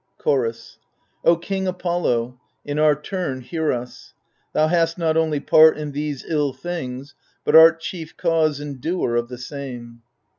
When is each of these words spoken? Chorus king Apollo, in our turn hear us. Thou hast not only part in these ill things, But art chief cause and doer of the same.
Chorus 0.17 0.79
king 1.43 1.67
Apollo, 1.67 2.39
in 2.65 2.79
our 2.79 2.99
turn 2.99 3.41
hear 3.41 3.71
us. 3.71 4.15
Thou 4.51 4.65
hast 4.65 4.97
not 4.97 5.15
only 5.15 5.39
part 5.39 5.77
in 5.77 5.91
these 5.91 6.25
ill 6.27 6.53
things, 6.53 7.13
But 7.45 7.55
art 7.55 7.79
chief 7.79 8.17
cause 8.17 8.59
and 8.59 8.81
doer 8.81 9.15
of 9.15 9.27
the 9.27 9.37
same. 9.37 10.01